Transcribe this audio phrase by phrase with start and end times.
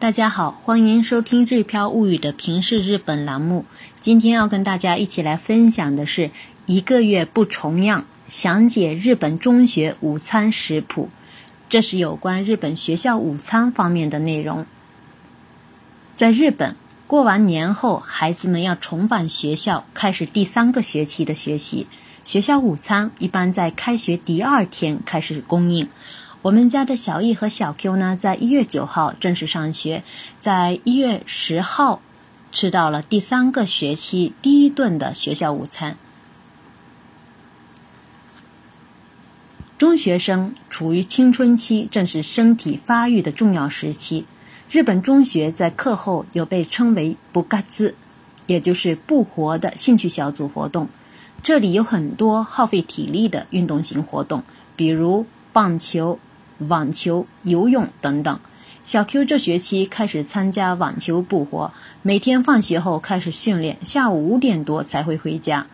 [0.00, 3.64] 大家好，欢迎收听《日飘物语》的平视日本栏目。
[4.00, 6.30] 今天要跟大家一起来分享的是
[6.66, 11.08] 一个月不重样，详解日本中学午餐食谱。
[11.70, 14.66] 这是有关日本学校午餐方面的内容。
[16.14, 16.76] 在日本，
[17.06, 21.86] 过完年后，孩子们要重返学校，开始第三个学期的学习。
[22.24, 25.88] 学校午餐一般在开学第二天开始供应。
[26.44, 30.04] 我们家的小易和小 Q 呢，在一月九号正式上学，
[30.40, 32.02] 在一月十号
[32.52, 35.96] 吃到了第三个学期第一顿的学校午餐。
[39.78, 44.26] 中学生处于青春期，正是身体发育的重要时期。
[44.68, 47.94] 日本中学在课后有被称为“不嘎子”，
[48.46, 50.90] 也就是不活的兴趣小组活动。
[51.42, 54.42] 这里有很多耗费体力的运动型活动，
[54.76, 56.18] 比如棒球。
[56.68, 58.38] 网球、游泳等等。
[58.82, 65.66] 小 Q 这学期开始参加网球部活，每天放学后开始训练，下午五点多才会回家。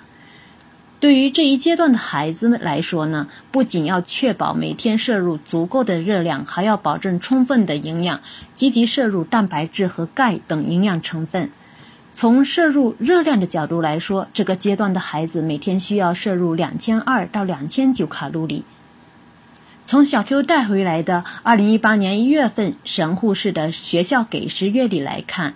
[1.01, 8.21] 对于这一阶段的孩子们来说呢，不仅要确保每天摄入足够的热量，还要保证充分的营养，
[8.55, 11.51] 积极摄入蛋白质和钙等营养成分。
[12.15, 18.63] 从摄入热量的角度来说，这个阶段的孩子每天需要摄入两千二到两千九卡路里。
[19.91, 25.55] 从小 Q 带回来的二零一八年一月份神户市的学校给食月历来看，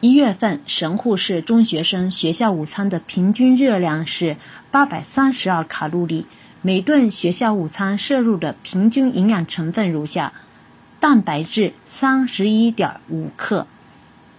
[0.00, 4.36] 一月份神户市中学生学校午餐的平均热量是
[4.72, 6.26] 八百三十二卡路里，
[6.60, 10.32] 每顿学校午餐摄入的平均营养成分如下：
[10.98, 13.68] 蛋白质三十一点五克，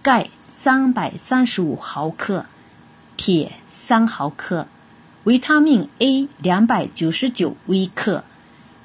[0.02, 2.44] 钙三百三十五毫克，
[3.16, 4.66] 铁三毫克，
[5.24, 8.24] 维他命 A 两百九十九微克。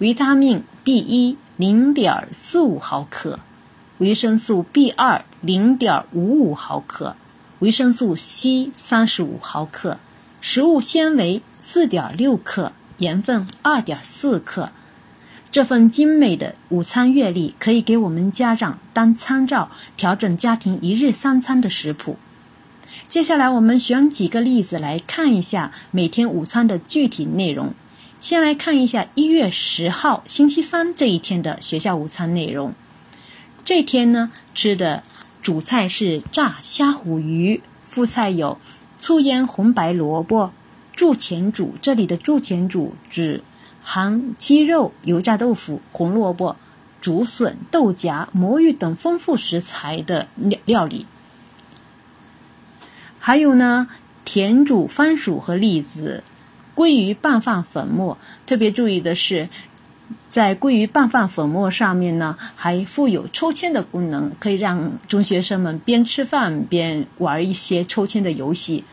[0.06, 3.40] 维他命 B 一零点四五毫克，
[3.98, 7.16] 维生素 B 二零点五五毫克，
[7.58, 9.98] 维生素 C 三十五毫克，
[10.42, 14.70] 食物纤维四点六克，盐分二点四克。
[15.52, 22.18] 这份精美的午餐月历可以给我们家长当参照，调整家庭一日三餐的食谱。
[23.10, 27.74] 接下来，我们选几个例子来看一下每天午餐的具体内容。
[28.22, 32.74] 先来看一下一月十号星期三这一天的学校午餐内容。
[33.66, 35.04] 这天呢，吃的
[35.44, 38.58] 主菜是炸虾虎鱼，副菜有
[39.00, 40.52] 醋腌红白萝卜、
[40.96, 41.76] 筑前煮。
[41.82, 43.44] 这里的筑前煮指
[43.84, 46.56] 含鸡肉、油炸豆腐、红萝卜、
[47.02, 51.06] 竹笋、豆荚、魔芋等丰富食材的料料理。
[53.20, 53.88] 还有呢，
[54.24, 56.24] 甜煮番薯和栗子。
[56.76, 59.48] 鲑鱼拌饭粉末，特别注意的是，
[60.30, 68.84] 在鲑鱼拌饭粉末上面呢，还附有抽签的功能，可以让中学生们边吃饭边玩一些抽签的游戏。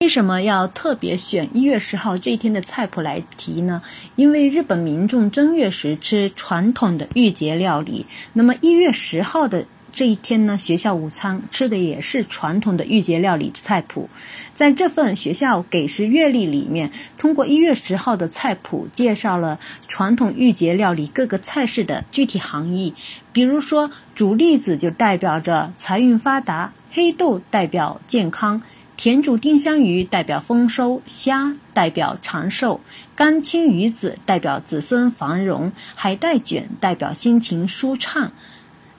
[0.00, 3.82] 为什么要特别选一月十号这一天的菜谱来提呢？
[4.16, 9.64] 因为日本民众正月时吃传统的御节料理，那么一月十号的。
[9.98, 14.08] 这一天呢，学校午餐吃的也是传统的御节料理菜谱。
[14.54, 22.94] 在这份学校给食月历里面，通过一月十号的菜谱介绍了传统御节料理各个菜式的具体含义。
[23.32, 28.62] 比如说，煮栗子就代表着财运发达，黑豆代表健康，
[28.96, 32.80] 甜煮丁香鱼代表丰收，虾代表长寿，
[33.16, 38.30] 干青鱼子代表子孙繁荣，海带卷代表心情舒畅。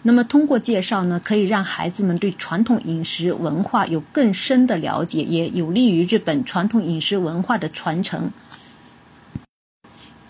[0.01, 8.31] 那么，通过介绍呢，可以让孩子们对传统饮食文化有更深的了解，也有利于日本传统饮食文化的传承。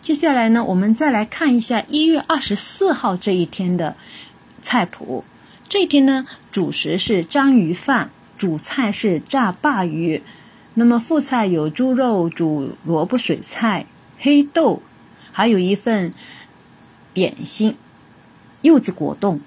[0.02, 3.96] 接下来呢，我们再来看一下一月二十四号这一天的
[4.64, 5.24] 菜谱。
[5.70, 8.10] 这一天呢，主食是章鱼饭，
[8.40, 10.24] 主菜是炸鲅鱼，
[10.74, 13.86] 那么副菜有猪肉煮萝卜水菜、
[14.18, 14.82] 黑豆，
[15.32, 16.12] 还有一份
[17.14, 17.76] 点心——
[18.64, 19.40] 柚子果冻。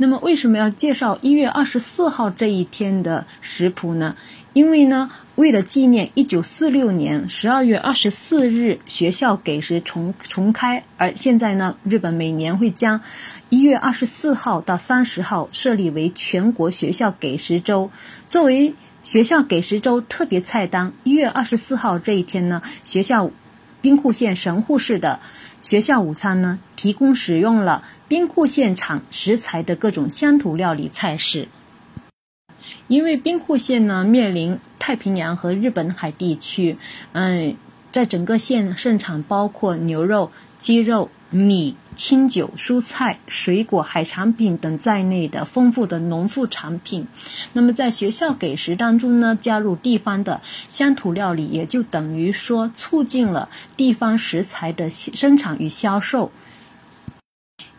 [0.00, 4.14] 那么为什么要介绍一月二十四号这一天的食谱呢？
[4.52, 13.00] 因为呢，为了纪念一九四六年十二月二十四日学校给食重重开，而现在呢，日本每年会将
[13.48, 17.90] 一月二十四号到三十号设立为全国学校给食周。
[18.28, 23.30] 作为学校给食周特别菜单，一月二十四号这一天呢，学校
[23.80, 25.18] 兵库县神户市的
[25.60, 27.82] 学校午餐呢，提供使用了。
[28.08, 31.48] 兵库县产食材的各种乡土料理菜式，
[32.86, 36.78] 因为兵库县呢面临太平洋和日本海地区，
[37.12, 37.54] 嗯，
[37.92, 47.06] 在整个县盛产包括牛肉、鸡肉、米、清酒、蔬菜、水果、海产品等在内的丰富的农副产品。
[47.52, 56.32] 那么在学校给食当中呢，加入地方的乡土料理，也就等于说促进了地方食材的生产与销售。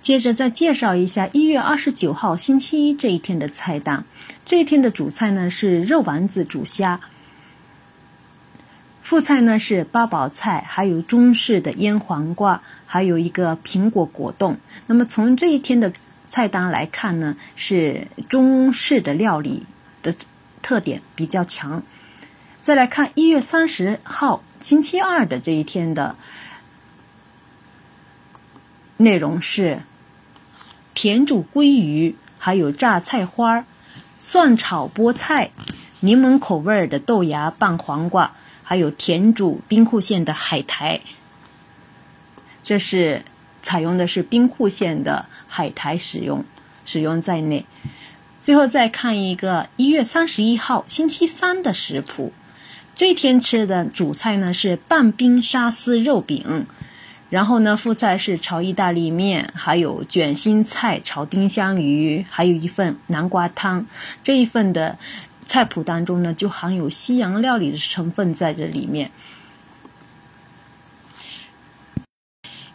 [0.09, 4.03] 接着再介绍一下一月二十九号星期一这一天的菜单。
[4.43, 6.99] 这一天的主菜呢是肉丸子煮虾，
[9.03, 14.57] 副菜呢是八宝菜，还有中式的腌黄瓜，还有一个苹果果冻。
[14.87, 15.93] 那么从这一天的
[16.27, 19.63] 菜单来看呢，是中式的料理
[20.01, 20.15] 的
[20.63, 21.83] 特点比较强。
[22.63, 26.15] 再来看一月三十号星期二的这一天的
[28.97, 29.79] 内容是。
[31.01, 33.65] 甜煮鲑鱼，还有榨菜花
[34.19, 35.51] 蒜炒菠菜，
[36.01, 40.99] 柠檬口味的豆芽拌黄瓜，还有甜煮兵库县的海苔。
[42.65, 43.23] 这是
[43.61, 46.43] 采用的是兵库县的海苔使用
[46.83, 47.65] 使用在内。
[48.41, 52.33] 最后再看一个一月三十一号星期三的食谱，
[52.93, 56.67] 这天吃的主菜呢是半冰沙司肉饼。
[57.29, 63.85] 然后呢，副菜是炒意大利面，还有卷心菜炒丁香鱼，还有一份南瓜汤。
[64.23, 64.97] 这一份的
[65.45, 69.11] 菜谱当中呢，就含有西洋料理的成分在这里面。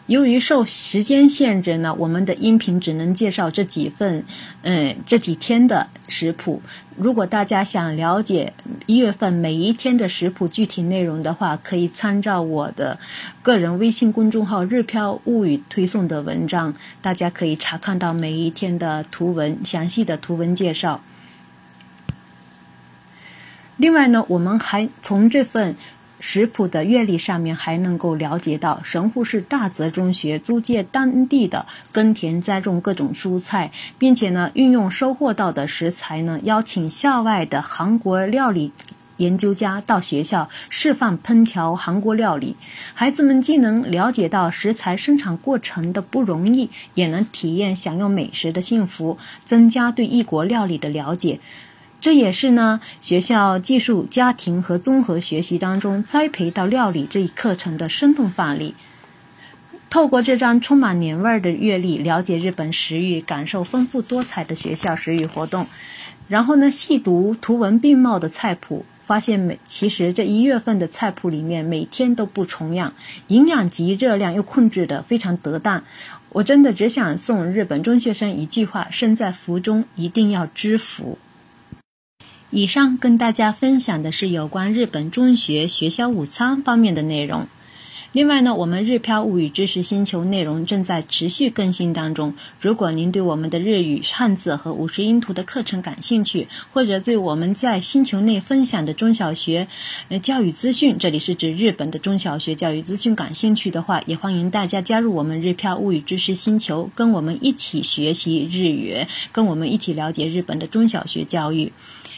[0.07, 4.23] 由于受时间限制呢，我们的音频只能介绍这几份，
[4.61, 6.61] 嗯，这几天的食谱。
[6.95, 8.53] 如果大家想了解
[8.85, 12.99] 一月份每一天的食谱具体内容的话，可以参照我的
[13.41, 21.01] 个人微信公众号“日飘物语”推送的文章，大家可以查看到每一天的图文详细的图文介绍。
[23.77, 25.75] 另外呢，我们还从这份。
[26.27, 38.71] 食谱的阅历上面还能够了解到，神户市大泽中学租借当地的耕田栽种各种蔬菜，并且呢运用收获到的食材呢，邀请校外的韩国料理
[39.17, 42.55] 研究家到学校示范烹调韩国料理。
[42.95, 51.39] 孩子们既能了解到食材生产过程的不容易，也能体验享用美食的幸福，增加对异国料理的了解。
[52.05, 58.75] 这也是呢，学校技术、家庭和综合学习当中栽培到料理这一课程的生动范例。
[59.89, 65.65] 透过这张充满年味儿的阅历，了解日本食欲，感受丰富多彩的学校食欲活动。
[66.27, 72.93] 然后呢，细读图文并茂的菜谱，发现每其实这一月份的菜谱里面每天都不重样，
[73.29, 75.83] 营养及热量又控制的非常得当。
[76.29, 81.17] 我真的只想送日本中学生一句话：身在福中，一定要知福。
[82.55, 87.47] 以上跟大家分享的是有关日本中学学校午餐方面的内容。
[88.13, 92.33] 另外呢，我们日漂物语知识星球内容正在持续更新当中。
[92.61, 99.67] 如果您对我们的日语汉字和五十音图的课程感兴趣，或者对我们在星球内分享的中小学
[100.07, 111.73] 呃教育资讯，这里是指日本的中小学教育资讯感兴趣的话，也欢迎大家加入我们日漂物语知识星球，跟我们一起学习日语，跟我们一起了解日本的中小学教育。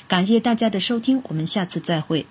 [0.08, 2.26] 感谢大家的收听，我们下次再会。